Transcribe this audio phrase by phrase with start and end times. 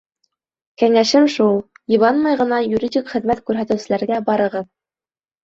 [0.81, 1.59] Кәңәшем шул:
[1.97, 4.69] йыбанмай ғына юридик хеҙмәт күрһәтеүселәргә барығыҙ.